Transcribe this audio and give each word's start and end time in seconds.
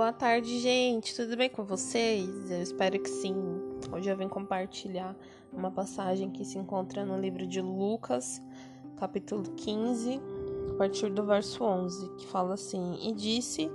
boa 0.00 0.14
tarde, 0.14 0.58
gente. 0.60 1.14
Tudo 1.14 1.36
bem 1.36 1.50
com 1.50 1.62
vocês? 1.62 2.50
Eu 2.50 2.62
espero 2.62 2.98
que 2.98 3.10
sim. 3.10 3.34
Hoje 3.92 4.08
eu 4.08 4.16
venho 4.16 4.30
compartilhar 4.30 5.14
uma 5.52 5.70
passagem 5.70 6.30
que 6.30 6.42
se 6.42 6.56
encontra 6.56 7.04
no 7.04 7.20
livro 7.20 7.46
de 7.46 7.60
Lucas, 7.60 8.40
capítulo 8.96 9.42
15, 9.42 10.18
a 10.70 10.74
partir 10.78 11.10
do 11.10 11.22
verso 11.26 11.62
11, 11.62 12.08
que 12.16 12.26
fala 12.28 12.54
assim: 12.54 12.96
E 13.02 13.12
disse: 13.12 13.70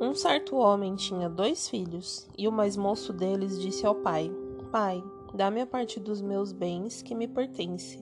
Um 0.00 0.14
certo 0.14 0.54
homem 0.54 0.94
tinha 0.94 1.28
dois 1.28 1.68
filhos, 1.68 2.28
e 2.38 2.46
o 2.46 2.52
mais 2.52 2.76
moço 2.76 3.12
deles 3.12 3.60
disse 3.60 3.84
ao 3.84 3.96
pai: 3.96 4.30
Pai, 4.70 5.02
dá-me 5.34 5.62
a 5.62 5.66
parte 5.66 5.98
dos 5.98 6.22
meus 6.22 6.52
bens 6.52 7.02
que 7.02 7.12
me 7.12 7.26
pertence. 7.26 7.98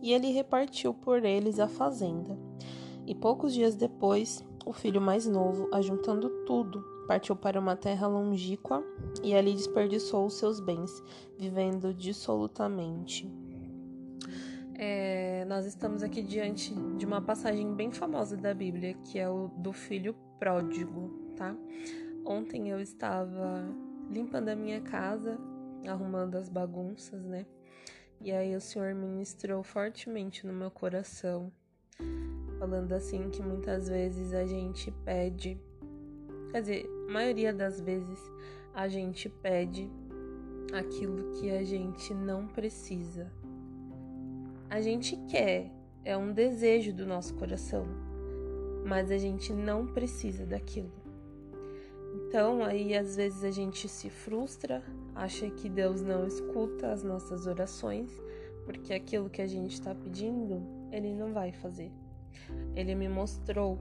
E 0.00 0.14
ele 0.14 0.32
repartiu 0.32 0.94
por 0.94 1.26
eles 1.26 1.60
a 1.60 1.68
fazenda. 1.68 2.38
E 3.06 3.14
poucos 3.14 3.52
dias 3.52 3.76
depois, 3.76 4.42
o 4.66 4.72
filho 4.72 5.00
mais 5.00 5.26
novo, 5.26 5.68
ajuntando 5.72 6.28
tudo, 6.44 6.82
partiu 7.06 7.36
para 7.36 7.58
uma 7.58 7.76
terra 7.76 8.08
longínqua 8.08 8.84
e 9.22 9.32
ali 9.32 9.52
desperdiçou 9.52 10.26
os 10.26 10.34
seus 10.34 10.58
bens, 10.58 10.90
vivendo 11.38 11.94
dissolutamente. 11.94 13.32
É, 14.74 15.44
nós 15.44 15.64
estamos 15.64 16.02
aqui 16.02 16.20
diante 16.20 16.74
de 16.98 17.06
uma 17.06 17.22
passagem 17.22 17.72
bem 17.74 17.92
famosa 17.92 18.36
da 18.36 18.52
Bíblia, 18.52 18.94
que 19.04 19.20
é 19.20 19.28
o 19.30 19.48
do 19.56 19.72
filho 19.72 20.14
pródigo, 20.38 21.10
tá? 21.36 21.56
Ontem 22.24 22.68
eu 22.68 22.80
estava 22.80 23.64
limpando 24.10 24.48
a 24.48 24.56
minha 24.56 24.80
casa, 24.80 25.38
arrumando 25.86 26.34
as 26.34 26.48
bagunças, 26.48 27.24
né? 27.24 27.46
E 28.20 28.32
aí 28.32 28.56
o 28.56 28.60
Senhor 28.60 28.92
ministrou 28.96 29.62
fortemente 29.62 30.44
no 30.44 30.52
meu 30.52 30.72
coração 30.72 31.52
falando 32.58 32.92
assim 32.92 33.30
que 33.30 33.42
muitas 33.42 33.88
vezes 33.88 34.32
a 34.32 34.44
gente 34.44 34.90
pede, 35.04 35.60
quer 36.50 36.60
dizer, 36.60 36.90
a 37.08 37.12
maioria 37.12 37.52
das 37.52 37.80
vezes 37.80 38.18
a 38.74 38.88
gente 38.88 39.28
pede 39.28 39.90
aquilo 40.72 41.32
que 41.34 41.50
a 41.50 41.62
gente 41.62 42.12
não 42.14 42.46
precisa. 42.46 43.30
A 44.68 44.80
gente 44.80 45.16
quer, 45.28 45.70
é 46.04 46.16
um 46.16 46.32
desejo 46.32 46.92
do 46.92 47.06
nosso 47.06 47.34
coração, 47.34 47.86
mas 48.84 49.10
a 49.10 49.18
gente 49.18 49.52
não 49.52 49.86
precisa 49.86 50.44
daquilo. 50.44 50.92
Então, 52.14 52.64
aí 52.64 52.96
às 52.96 53.16
vezes 53.16 53.44
a 53.44 53.50
gente 53.50 53.88
se 53.88 54.10
frustra, 54.10 54.82
acha 55.14 55.48
que 55.50 55.68
Deus 55.68 56.02
não 56.02 56.26
escuta 56.26 56.90
as 56.90 57.02
nossas 57.02 57.46
orações, 57.46 58.10
porque 58.64 58.92
aquilo 58.92 59.30
que 59.30 59.42
a 59.42 59.46
gente 59.46 59.74
está 59.74 59.94
pedindo, 59.94 60.62
Ele 60.90 61.14
não 61.14 61.32
vai 61.32 61.52
fazer. 61.52 61.92
Ele 62.74 62.94
me 62.94 63.08
mostrou 63.08 63.78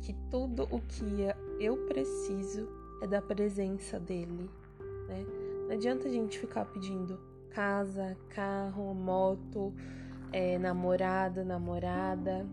que 0.00 0.12
tudo 0.30 0.68
o 0.70 0.80
que 0.80 1.04
eu 1.58 1.76
preciso 1.86 2.68
é 3.02 3.06
da 3.06 3.22
presença 3.22 3.98
dele, 3.98 4.50
né? 5.08 5.24
Não 5.66 5.74
adianta 5.74 6.08
a 6.08 6.10
gente 6.10 6.38
ficar 6.38 6.66
pedindo 6.66 7.18
casa, 7.50 8.16
carro, 8.28 8.92
moto, 8.92 9.72
é, 10.32 10.58
namorado, 10.58 11.44
namorada. 11.44 12.46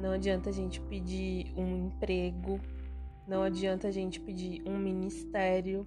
Não 0.00 0.10
adianta 0.10 0.50
a 0.50 0.52
gente 0.52 0.80
pedir 0.80 1.52
um 1.56 1.86
emprego. 1.86 2.58
Não 3.28 3.42
adianta 3.42 3.88
a 3.88 3.90
gente 3.90 4.18
pedir 4.18 4.62
um 4.66 4.78
ministério. 4.78 5.86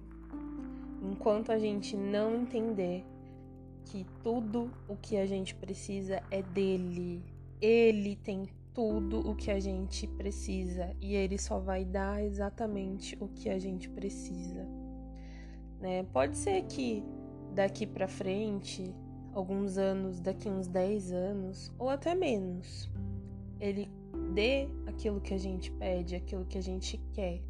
Enquanto 1.02 1.50
a 1.52 1.58
gente 1.58 1.96
não 1.96 2.34
entender 2.34 3.04
que 3.84 4.06
tudo 4.22 4.70
o 4.88 4.96
que 4.96 5.16
a 5.16 5.26
gente 5.26 5.54
precisa 5.54 6.22
é 6.30 6.42
dele, 6.42 7.24
ele 7.60 8.16
tem 8.16 8.48
tudo 8.72 9.28
o 9.28 9.34
que 9.34 9.50
a 9.50 9.60
gente 9.60 10.06
precisa 10.06 10.94
e 11.00 11.14
ele 11.14 11.36
só 11.38 11.58
vai 11.58 11.84
dar 11.84 12.22
exatamente 12.22 13.16
o 13.20 13.28
que 13.28 13.48
a 13.48 13.58
gente 13.58 13.88
precisa. 13.88 14.66
Né? 15.80 16.04
Pode 16.12 16.36
ser 16.36 16.62
que 16.62 17.04
daqui 17.54 17.86
para 17.86 18.06
frente, 18.06 18.94
alguns 19.32 19.76
anos, 19.76 20.20
daqui 20.20 20.48
uns 20.48 20.68
10 20.68 21.12
anos 21.12 21.72
ou 21.78 21.88
até 21.88 22.14
menos, 22.14 22.90
ele 23.58 23.90
dê 24.34 24.68
aquilo 24.86 25.20
que 25.20 25.34
a 25.34 25.38
gente 25.38 25.70
pede, 25.72 26.14
aquilo 26.14 26.44
que 26.44 26.58
a 26.58 26.62
gente 26.62 26.98
quer. 27.12 27.42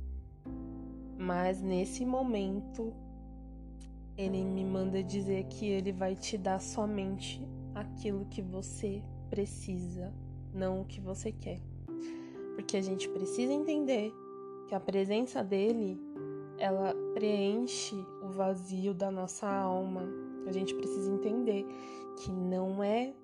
Mas 1.19 1.61
nesse 1.61 2.05
momento, 2.07 2.95
ele 4.17 4.43
me 4.43 4.65
manda 4.65 5.03
dizer 5.03 5.45
que 5.45 5.67
ele 5.67 5.93
vai 5.93 6.15
te 6.15 6.39
dar 6.39 6.61
somente 6.61 7.47
aquilo 7.75 8.25
que 8.27 8.41
você 8.41 9.03
precisa, 9.31 10.13
não 10.53 10.83
o 10.83 10.85
que 10.85 11.01
você 11.01 11.33
quer. 11.33 11.61
Porque 12.55 12.77
a 12.77 12.83
gente 12.83 13.09
precisa 13.09 13.53
entender 13.53 14.13
que 14.67 14.75
a 14.75 14.81
presença 14.81 15.43
dele, 15.43 15.99
ela 16.59 16.95
preenche 17.15 17.97
o 18.23 18.29
vazio 18.29 18.93
da 18.93 19.11
nossa 19.11 19.49
alma. 19.49 20.03
A 20.47 20.53
gente 20.53 20.75
precisa 20.75 21.11
entender 21.11 21.65
que 22.19 22.31
não 22.31 22.83
é 22.85 23.15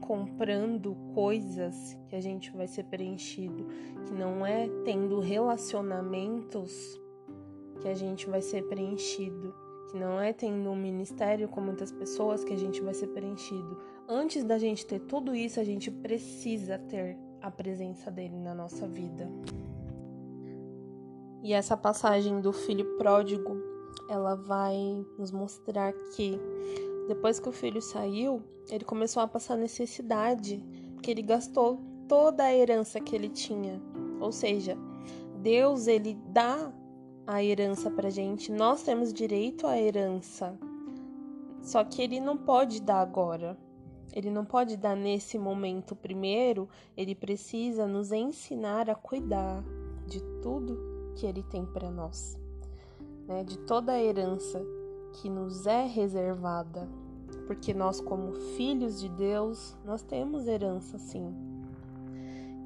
comprando 0.00 0.96
coisas 1.14 1.98
que 2.08 2.16
a 2.16 2.20
gente 2.20 2.50
vai 2.52 2.66
ser 2.66 2.84
preenchido, 2.84 3.66
que 4.06 4.12
não 4.14 4.46
é 4.46 4.68
tendo 4.84 5.20
relacionamentos 5.20 7.00
que 7.80 7.88
a 7.88 7.94
gente 7.94 8.28
vai 8.28 8.40
ser 8.40 8.62
preenchido, 8.68 9.54
que 9.90 9.96
não 9.96 10.20
é 10.20 10.32
tendo 10.32 10.70
um 10.70 10.76
ministério 10.76 11.48
com 11.48 11.60
muitas 11.60 11.92
pessoas 11.92 12.44
que 12.44 12.52
a 12.52 12.58
gente 12.58 12.80
vai 12.80 12.94
ser 12.94 13.08
preenchido, 13.08 13.78
antes 14.08 14.44
da 14.44 14.58
gente 14.58 14.86
ter 14.86 15.00
tudo 15.00 15.34
isso, 15.34 15.60
a 15.60 15.64
gente 15.64 15.90
precisa 15.90 16.78
ter 16.78 17.16
a 17.40 17.50
presença 17.50 18.10
dele 18.10 18.36
na 18.36 18.54
nossa 18.54 18.86
vida. 18.86 19.28
E 21.42 21.52
essa 21.52 21.76
passagem 21.76 22.40
do 22.40 22.52
filho 22.52 22.96
pródigo, 22.96 23.56
ela 24.08 24.34
vai 24.34 24.76
nos 25.16 25.30
mostrar 25.30 25.92
que 26.14 26.40
depois 27.06 27.38
que 27.38 27.48
o 27.48 27.52
filho 27.52 27.80
saiu, 27.80 28.42
ele 28.68 28.84
começou 28.84 29.22
a 29.22 29.28
passar 29.28 29.56
necessidade, 29.56 30.64
porque 30.94 31.10
ele 31.10 31.22
gastou 31.22 31.80
toda 32.08 32.42
a 32.42 32.54
herança 32.54 33.00
que 33.00 33.14
ele 33.14 33.28
tinha. 33.28 33.80
Ou 34.20 34.32
seja, 34.32 34.76
Deus 35.40 35.86
ele 35.86 36.18
dá 36.30 36.72
a 37.26 37.42
herança 37.42 37.90
pra 37.90 38.08
gente, 38.08 38.52
nós 38.52 38.82
temos 38.82 39.12
direito 39.12 39.66
à 39.66 39.76
herança. 39.76 40.56
Só 41.60 41.82
que 41.82 42.00
ele 42.00 42.20
não 42.20 42.36
pode 42.36 42.80
dar 42.80 43.00
agora. 43.00 43.58
Ele 44.12 44.30
não 44.30 44.44
pode 44.44 44.76
dar 44.76 44.96
nesse 44.96 45.36
momento 45.36 45.96
primeiro, 45.96 46.68
ele 46.96 47.14
precisa 47.14 47.86
nos 47.86 48.12
ensinar 48.12 48.88
a 48.88 48.94
cuidar 48.94 49.62
de 50.06 50.22
tudo 50.40 51.12
que 51.16 51.26
ele 51.26 51.42
tem 51.42 51.66
para 51.66 51.90
nós, 51.90 52.38
né? 53.26 53.44
De 53.44 53.58
toda 53.58 53.92
a 53.92 54.02
herança 54.02 54.64
que 55.12 55.28
nos 55.28 55.66
é 55.66 55.84
reservada, 55.84 56.88
porque 57.46 57.74
nós 57.74 58.00
como 58.00 58.32
filhos 58.56 59.00
de 59.00 59.08
Deus, 59.10 59.76
nós 59.84 60.02
temos 60.02 60.46
herança 60.46 60.96
sim. 60.98 61.34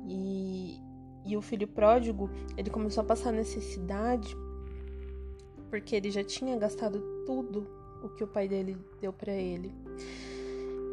E, 0.06 0.78
e 1.25 1.37
o 1.37 1.43
filho 1.43 1.66
pródigo, 1.66 2.31
ele 2.56 2.70
começou 2.70 3.03
a 3.03 3.06
passar 3.06 3.32
necessidade 3.32 4.37
porque 5.70 5.97
ele 5.97 6.10
já 6.10 6.22
tinha 6.22 6.58
gastado 6.58 7.00
tudo 7.25 7.66
o 8.03 8.08
que 8.08 8.25
o 8.25 8.26
pai 8.26 8.48
dele 8.48 8.76
deu 9.00 9.12
para 9.12 9.32
ele. 9.32 9.72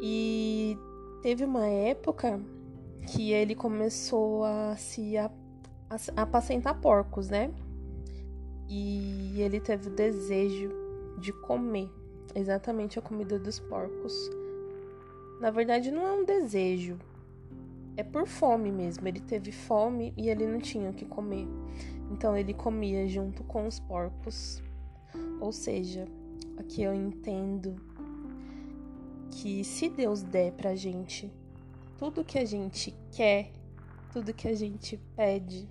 E 0.00 0.78
teve 1.20 1.44
uma 1.44 1.66
época 1.66 2.40
que 3.12 3.32
ele 3.32 3.54
começou 3.54 4.44
a 4.44 4.76
se 4.76 5.16
a, 5.16 5.30
a, 5.90 6.22
apacentar 6.22 6.80
porcos, 6.80 7.28
né? 7.28 7.50
E 8.68 9.40
ele 9.40 9.60
teve 9.60 9.88
o 9.88 9.90
desejo 9.90 10.70
de 11.18 11.32
comer 11.32 11.90
exatamente 12.34 12.98
a 12.98 13.02
comida 13.02 13.38
dos 13.38 13.58
porcos. 13.58 14.30
Na 15.40 15.50
verdade, 15.50 15.90
não 15.90 16.06
é 16.06 16.12
um 16.12 16.24
desejo, 16.24 16.98
é 17.96 18.04
por 18.04 18.26
fome 18.26 18.70
mesmo. 18.70 19.08
Ele 19.08 19.20
teve 19.20 19.50
fome 19.50 20.12
e 20.16 20.28
ele 20.28 20.46
não 20.46 20.60
tinha 20.60 20.90
o 20.90 20.94
que 20.94 21.04
comer. 21.04 21.48
Então 22.10 22.36
ele 22.36 22.54
comia 22.54 23.06
junto 23.08 23.42
com 23.44 23.66
os 23.66 23.80
porcos. 23.80 24.62
Ou 25.40 25.52
seja, 25.52 26.06
aqui 26.58 26.82
eu 26.82 26.94
entendo 26.94 27.76
que 29.30 29.62
se 29.62 29.88
Deus 29.88 30.22
der 30.22 30.52
pra 30.52 30.74
gente 30.74 31.32
tudo 31.98 32.24
que 32.24 32.38
a 32.38 32.44
gente 32.44 32.94
quer, 33.10 33.50
tudo 34.12 34.32
que 34.32 34.48
a 34.48 34.54
gente 34.54 34.96
pede, 35.16 35.68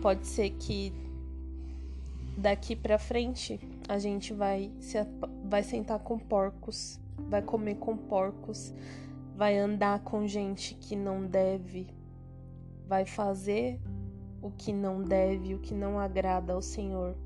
pode 0.00 0.26
ser 0.26 0.50
que 0.50 0.92
daqui 2.36 2.74
para 2.74 2.98
frente 2.98 3.60
a 3.88 3.98
gente 3.98 4.32
vai 4.32 4.70
se 4.80 4.98
vai 5.48 5.62
sentar 5.62 5.98
com 6.00 6.18
porcos, 6.18 7.00
vai 7.28 7.42
comer 7.42 7.76
com 7.76 7.96
porcos, 7.96 8.74
vai 9.36 9.58
andar 9.58 10.00
com 10.00 10.26
gente 10.26 10.74
que 10.74 10.96
não 10.96 11.26
deve, 11.26 11.86
vai 12.86 13.04
fazer 13.04 13.80
o 14.40 14.50
que 14.50 14.72
não 14.72 15.02
deve, 15.02 15.54
o 15.54 15.58
que 15.58 15.74
não 15.74 15.98
agrada 15.98 16.52
ao 16.52 16.62
Senhor, 16.62 17.16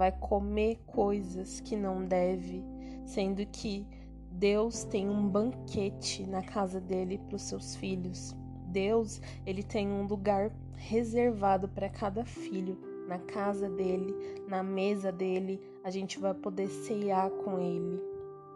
vai 0.00 0.12
comer 0.12 0.80
coisas 0.86 1.60
que 1.60 1.76
não 1.76 2.02
deve, 2.02 2.64
sendo 3.04 3.44
que 3.44 3.86
Deus 4.32 4.82
tem 4.82 5.06
um 5.06 5.28
banquete 5.28 6.26
na 6.26 6.40
casa 6.42 6.80
dele 6.80 7.18
para 7.18 7.36
os 7.36 7.42
seus 7.42 7.76
filhos. 7.76 8.34
Deus, 8.68 9.20
ele 9.44 9.62
tem 9.62 9.88
um 9.88 10.06
lugar 10.06 10.50
reservado 10.74 11.68
para 11.68 11.90
cada 11.90 12.24
filho 12.24 12.78
na 13.06 13.18
casa 13.18 13.68
dele, 13.68 14.14
na 14.48 14.62
mesa 14.62 15.12
dele, 15.12 15.60
a 15.84 15.90
gente 15.90 16.18
vai 16.18 16.32
poder 16.32 16.68
ceiar 16.68 17.28
com 17.28 17.58
ele. 17.58 18.00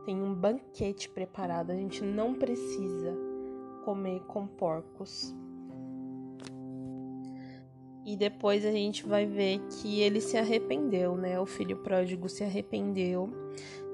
Tem 0.06 0.22
um 0.22 0.32
banquete 0.32 1.10
preparado, 1.10 1.72
a 1.72 1.76
gente 1.76 2.02
não 2.02 2.32
precisa 2.32 3.14
comer 3.84 4.20
com 4.20 4.46
porcos. 4.46 5.36
E 8.04 8.16
depois 8.16 8.64
a 8.66 8.70
gente 8.70 9.06
vai 9.06 9.24
ver 9.24 9.60
que 9.70 10.00
ele 10.00 10.20
se 10.20 10.36
arrependeu, 10.36 11.16
né? 11.16 11.40
O 11.40 11.46
filho 11.46 11.78
pródigo 11.78 12.28
se 12.28 12.44
arrependeu 12.44 13.32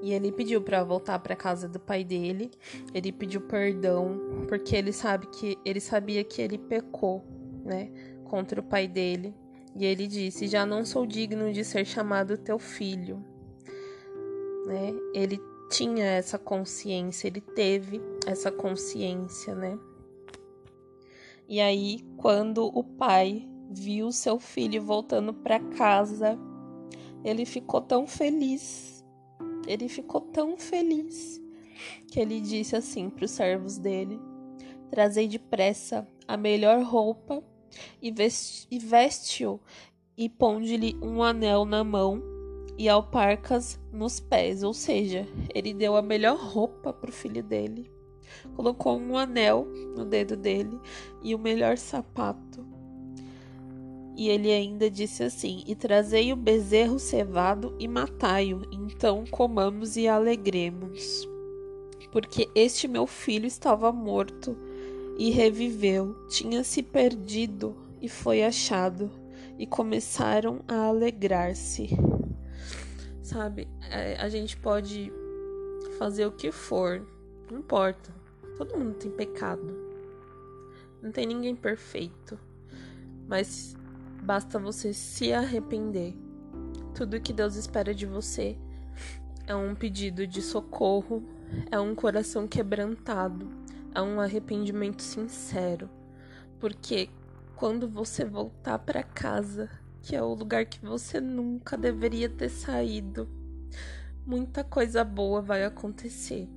e 0.01 0.13
ele 0.13 0.31
pediu 0.31 0.61
para 0.61 0.83
voltar 0.83 1.19
para 1.19 1.35
casa 1.35 1.69
do 1.69 1.79
pai 1.79 2.03
dele. 2.03 2.51
Ele 2.93 3.11
pediu 3.11 3.41
perdão 3.41 4.19
porque 4.47 4.75
ele 4.75 4.91
sabe 4.91 5.27
que 5.27 5.57
ele 5.63 5.79
sabia 5.79 6.23
que 6.23 6.41
ele 6.41 6.57
pecou, 6.57 7.23
né, 7.63 7.89
contra 8.25 8.59
o 8.59 8.63
pai 8.63 8.87
dele. 8.87 9.33
E 9.75 9.85
ele 9.85 10.07
disse: 10.07 10.47
"Já 10.47 10.65
não 10.65 10.83
sou 10.83 11.05
digno 11.05 11.53
de 11.53 11.63
ser 11.63 11.85
chamado 11.85 12.37
teu 12.37 12.59
filho". 12.59 13.23
Né? 14.65 14.93
Ele 15.13 15.39
tinha 15.69 16.05
essa 16.05 16.37
consciência, 16.37 17.27
ele 17.27 17.39
teve 17.39 18.01
essa 18.27 18.51
consciência, 18.51 19.55
né? 19.55 19.79
E 21.47 21.59
aí, 21.59 21.99
quando 22.17 22.65
o 22.65 22.83
pai 22.83 23.47
viu 23.71 24.11
seu 24.11 24.37
filho 24.39 24.81
voltando 24.81 25.33
para 25.33 25.59
casa, 25.59 26.37
ele 27.23 27.45
ficou 27.45 27.81
tão 27.81 28.05
feliz. 28.05 29.03
Ele 29.67 29.87
ficou 29.87 30.21
tão 30.21 30.57
feliz 30.57 31.41
que 32.07 32.19
ele 32.19 32.41
disse 32.41 32.75
assim 32.75 33.09
para 33.09 33.25
os 33.25 33.31
servos 33.31 33.77
dele: 33.77 34.19
Trazei 34.89 35.27
depressa 35.27 36.07
a 36.27 36.35
melhor 36.35 36.83
roupa 36.83 37.43
e 38.01 38.11
veste-o 38.79 39.59
e 40.17 40.27
ponde-lhe 40.27 40.97
um 41.01 41.23
anel 41.23 41.63
na 41.63 41.83
mão 41.83 42.21
e 42.77 42.89
alparcas 42.89 43.79
nos 43.91 44.19
pés, 44.19 44.63
ou 44.63 44.73
seja, 44.73 45.27
ele 45.53 45.73
deu 45.73 45.95
a 45.95 46.01
melhor 46.01 46.37
roupa 46.37 46.91
para 46.91 47.09
o 47.09 47.13
filho 47.13 47.43
dele, 47.43 47.91
colocou 48.55 48.97
um 48.97 49.17
anel 49.17 49.65
no 49.95 50.03
dedo 50.03 50.35
dele 50.35 50.79
e 51.21 51.33
o 51.35 51.39
melhor 51.39 51.77
sapato 51.77 52.70
e 54.15 54.29
ele 54.29 54.51
ainda 54.51 54.89
disse 54.89 55.23
assim: 55.23 55.63
E 55.65 55.75
trazei 55.75 56.31
o 56.33 56.35
bezerro 56.35 56.99
cevado 56.99 57.75
e 57.79 57.87
matai-o, 57.87 58.61
então 58.71 59.25
comamos 59.29 59.97
e 59.97 60.07
alegremos. 60.07 61.27
Porque 62.11 62.49
este 62.53 62.87
meu 62.87 63.07
filho 63.07 63.45
estava 63.45 63.91
morto 63.91 64.57
e 65.17 65.29
reviveu, 65.29 66.13
tinha 66.27 66.63
se 66.63 66.83
perdido 66.83 67.75
e 68.01 68.09
foi 68.09 68.43
achado, 68.43 69.09
e 69.57 69.65
começaram 69.65 70.61
a 70.67 70.87
alegrar-se. 70.87 71.89
Sabe, 73.21 73.67
é, 73.89 74.15
a 74.17 74.27
gente 74.27 74.57
pode 74.57 75.11
fazer 75.97 76.25
o 76.25 76.31
que 76.31 76.51
for, 76.51 77.05
não 77.49 77.59
importa. 77.59 78.13
Todo 78.57 78.77
mundo 78.77 78.95
tem 78.95 79.11
pecado. 79.11 79.73
Não 81.01 81.11
tem 81.11 81.25
ninguém 81.25 81.55
perfeito. 81.55 82.37
Mas 83.27 83.75
Basta 84.21 84.59
você 84.59 84.93
se 84.93 85.33
arrepender. 85.33 86.15
Tudo 86.93 87.19
que 87.19 87.33
Deus 87.33 87.55
espera 87.55 87.93
de 87.93 88.05
você 88.05 88.55
é 89.47 89.55
um 89.55 89.73
pedido 89.73 90.27
de 90.27 90.43
socorro, 90.43 91.23
é 91.71 91.79
um 91.79 91.95
coração 91.95 92.47
quebrantado, 92.47 93.49
é 93.95 94.01
um 94.01 94.21
arrependimento 94.21 95.01
sincero. 95.01 95.89
Porque 96.59 97.09
quando 97.55 97.89
você 97.89 98.23
voltar 98.23 98.77
para 98.77 99.01
casa, 99.01 99.67
que 100.03 100.15
é 100.15 100.21
o 100.21 100.35
lugar 100.35 100.65
que 100.65 100.79
você 100.85 101.19
nunca 101.19 101.75
deveria 101.75 102.29
ter 102.29 102.49
saído, 102.49 103.27
muita 104.23 104.63
coisa 104.63 105.03
boa 105.03 105.41
vai 105.41 105.65
acontecer. 105.65 106.47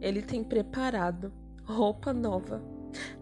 Ele 0.00 0.22
tem 0.22 0.42
preparado 0.42 1.30
roupa 1.64 2.14
nova, 2.14 2.62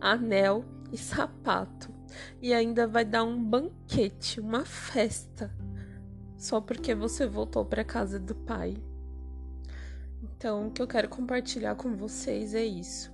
anel 0.00 0.65
e 0.93 0.97
sapato 0.97 1.98
e 2.40 2.52
ainda 2.52 2.87
vai 2.87 3.05
dar 3.05 3.25
um 3.25 3.43
banquete, 3.43 4.40
uma 4.40 4.64
festa, 4.64 5.55
só 6.37 6.60
porque 6.60 6.94
você 6.94 7.26
voltou 7.26 7.64
para 7.64 7.84
casa 7.84 8.19
do 8.19 8.34
pai. 8.34 8.76
Então, 10.22 10.69
o 10.69 10.70
que 10.70 10.81
eu 10.81 10.87
quero 10.87 11.08
compartilhar 11.08 11.75
com 11.75 11.96
vocês 11.96 12.55
é 12.55 12.64
isso. 12.64 13.12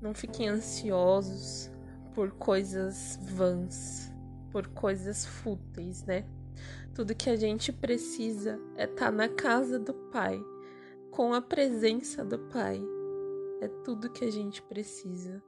Não 0.00 0.12
fiquem 0.14 0.48
ansiosos 0.48 1.70
por 2.14 2.30
coisas 2.32 3.18
vãs, 3.22 4.12
por 4.50 4.66
coisas 4.68 5.24
fúteis, 5.24 6.04
né? 6.04 6.24
Tudo 6.94 7.14
que 7.14 7.28
a 7.28 7.36
gente 7.36 7.72
precisa 7.72 8.58
é 8.76 8.84
estar 8.84 9.06
tá 9.06 9.10
na 9.10 9.28
casa 9.28 9.78
do 9.78 9.92
Pai, 9.92 10.42
com 11.10 11.34
a 11.34 11.40
presença 11.42 12.24
do 12.24 12.38
Pai. 12.38 12.82
É 13.60 13.68
tudo 13.84 14.10
que 14.10 14.24
a 14.24 14.30
gente 14.30 14.62
precisa. 14.62 15.42